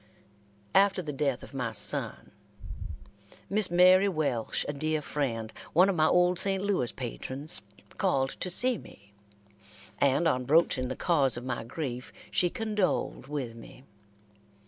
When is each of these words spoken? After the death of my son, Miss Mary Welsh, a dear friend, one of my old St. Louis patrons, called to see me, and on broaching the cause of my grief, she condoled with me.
After 0.73 1.03
the 1.03 1.13
death 1.13 1.43
of 1.43 1.53
my 1.53 1.71
son, 1.71 2.31
Miss 3.51 3.69
Mary 3.69 4.09
Welsh, 4.09 4.65
a 4.67 4.73
dear 4.73 4.99
friend, 4.99 5.53
one 5.73 5.89
of 5.89 5.95
my 5.95 6.07
old 6.07 6.39
St. 6.39 6.63
Louis 6.63 6.91
patrons, 6.91 7.61
called 7.99 8.31
to 8.39 8.49
see 8.49 8.79
me, 8.79 9.13
and 9.99 10.27
on 10.27 10.45
broaching 10.45 10.87
the 10.87 10.95
cause 10.95 11.37
of 11.37 11.45
my 11.45 11.63
grief, 11.63 12.11
she 12.31 12.49
condoled 12.49 13.27
with 13.27 13.53
me. 13.53 13.83